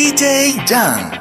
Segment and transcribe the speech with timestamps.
[0.00, 1.19] DJ ジ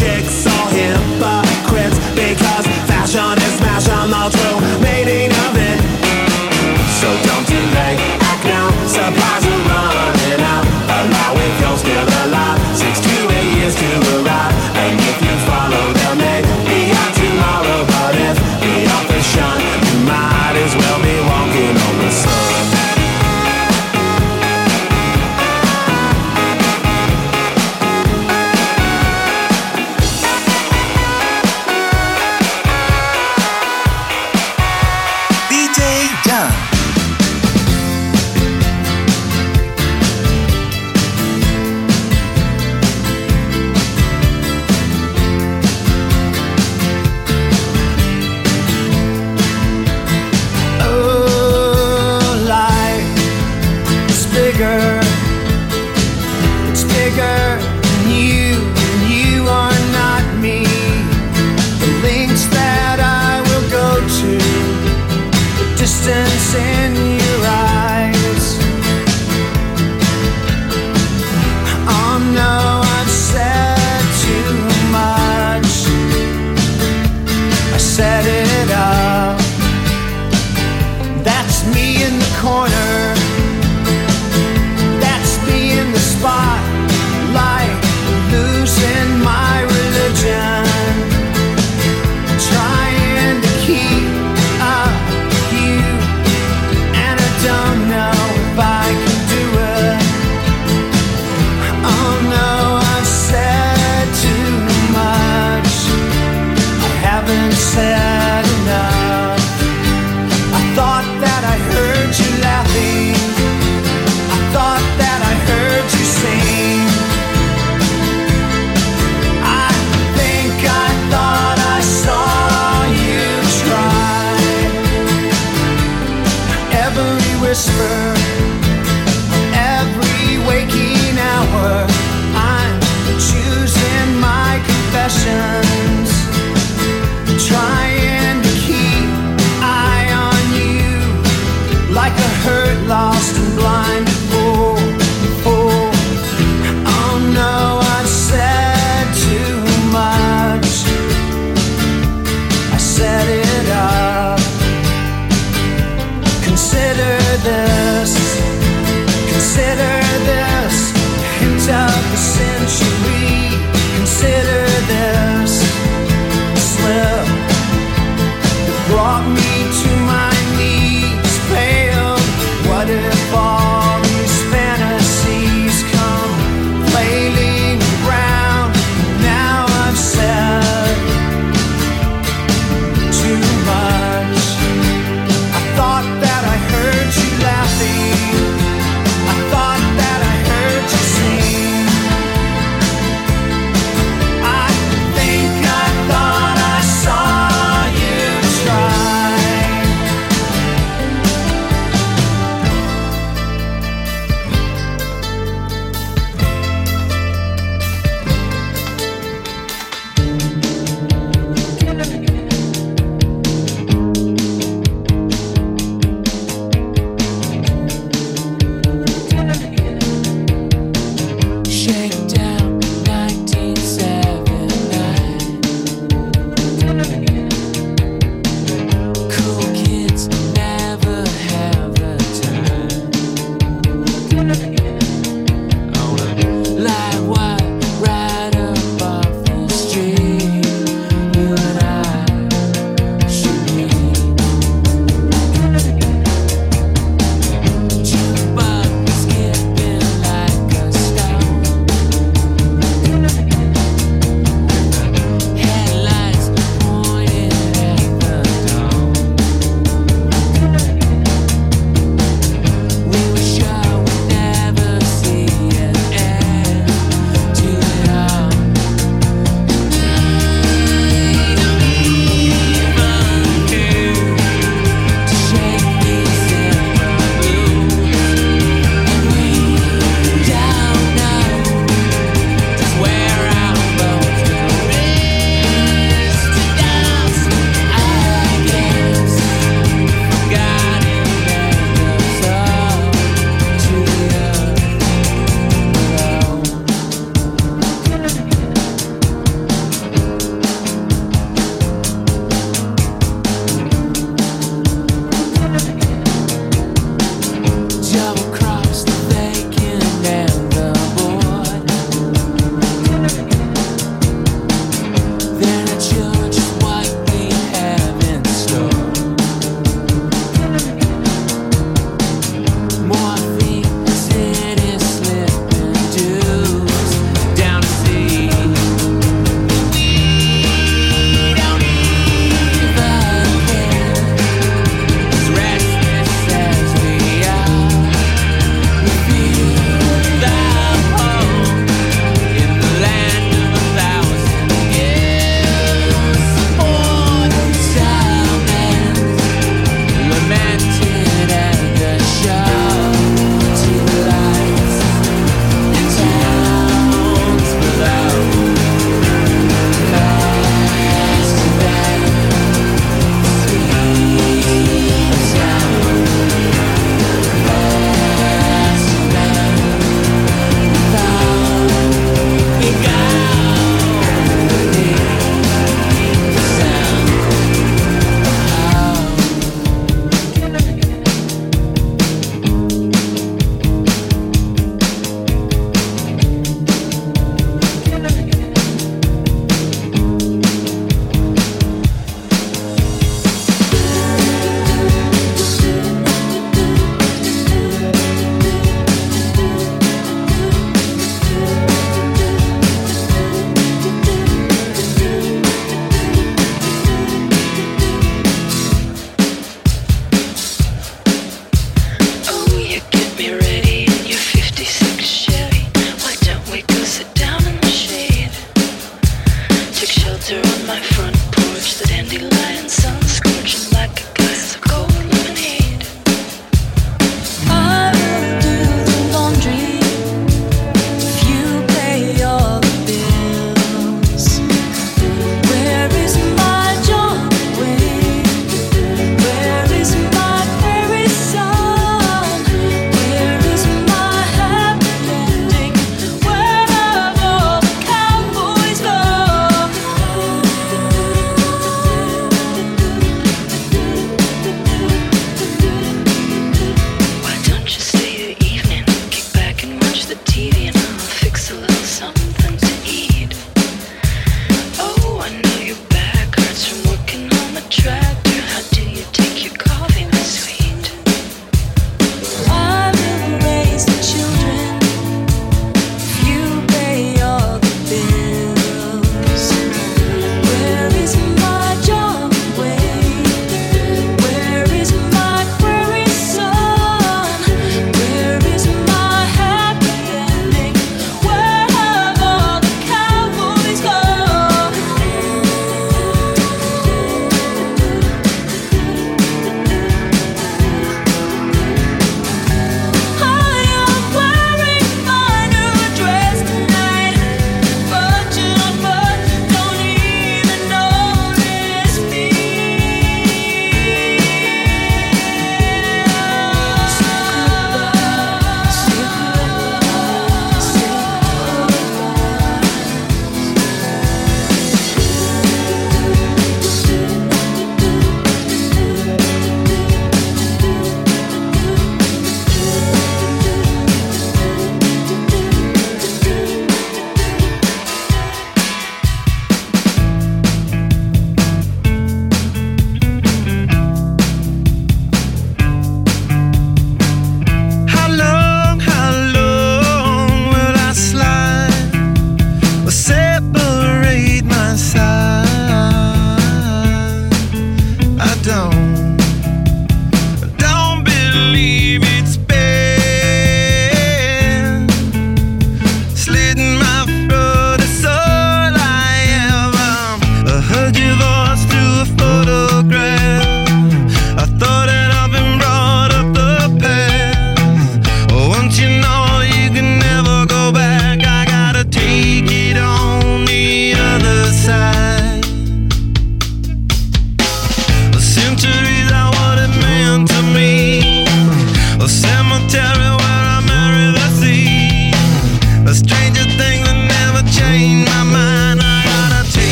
[0.00, 0.49] hippie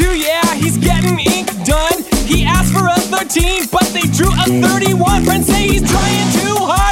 [0.00, 2.02] 22, yeah, he's getting ink done.
[2.26, 5.24] He asked for a 13, but they drew a 31.
[5.24, 6.89] Friends say he's trying too hard.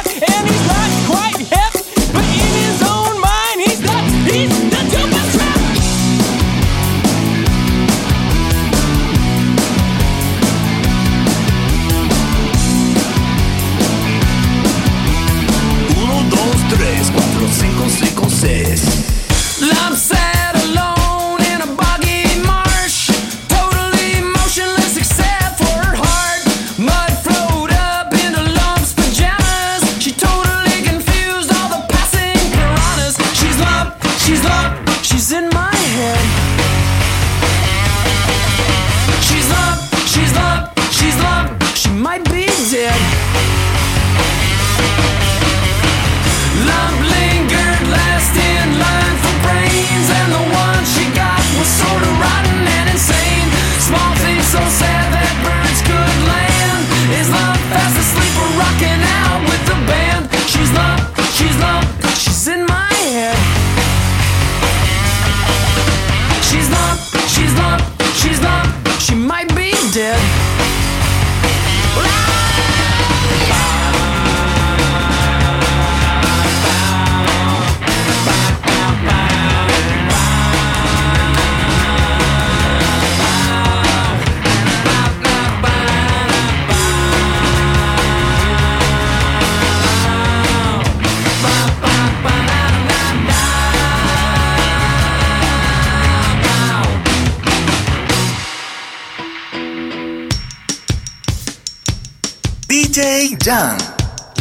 [102.99, 103.79] DJ Dunn.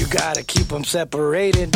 [0.01, 1.71] You gotta keep them separated.